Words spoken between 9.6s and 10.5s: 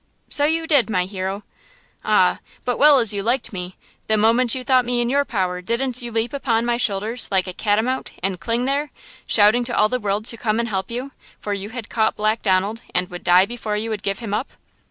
to all the world to